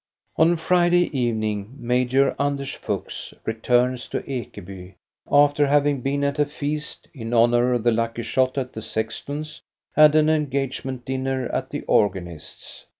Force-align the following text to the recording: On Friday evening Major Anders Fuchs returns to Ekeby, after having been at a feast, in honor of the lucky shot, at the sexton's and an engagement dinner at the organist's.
On 0.35 0.55
Friday 0.55 1.15
evening 1.15 1.75
Major 1.77 2.35
Anders 2.39 2.71
Fuchs 2.73 3.35
returns 3.45 4.07
to 4.09 4.21
Ekeby, 4.23 4.95
after 5.31 5.67
having 5.67 6.01
been 6.01 6.23
at 6.23 6.39
a 6.39 6.45
feast, 6.47 7.07
in 7.13 7.35
honor 7.35 7.73
of 7.73 7.83
the 7.83 7.91
lucky 7.91 8.23
shot, 8.23 8.57
at 8.57 8.73
the 8.73 8.81
sexton's 8.81 9.61
and 9.95 10.15
an 10.15 10.27
engagement 10.27 11.05
dinner 11.05 11.47
at 11.49 11.69
the 11.69 11.81
organist's. 11.81 12.87